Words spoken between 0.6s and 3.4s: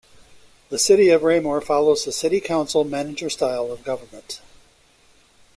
The City of Raymore follows a City Council-Manager